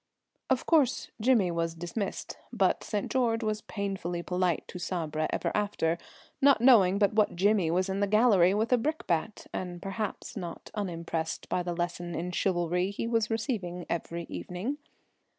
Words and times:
Of 0.49 0.65
course, 0.65 1.11
Jimmy 1.21 1.51
was 1.51 1.75
dismissed, 1.75 2.35
but 2.51 2.83
St. 2.83 3.11
George 3.11 3.43
was 3.43 3.61
painfully 3.61 4.23
polite 4.23 4.63
to 4.69 4.79
Sabra 4.79 5.27
ever 5.31 5.51
after, 5.53 5.99
not 6.41 6.59
knowing 6.59 6.97
but 6.97 7.13
what 7.13 7.35
Jimmy 7.35 7.69
was 7.69 7.87
in 7.87 7.99
the 7.99 8.07
gallery 8.07 8.55
with 8.55 8.73
a 8.73 8.79
brickbat, 8.79 9.45
and 9.53 9.79
perhaps 9.79 10.35
not 10.35 10.71
unimpressed 10.73 11.47
by 11.49 11.61
the 11.61 11.75
lesson 11.75 12.15
in 12.15 12.31
chivalry 12.31 12.89
he 12.89 13.05
was 13.05 13.29
receiving 13.29 13.85
every 13.91 14.23
evening. 14.23 14.79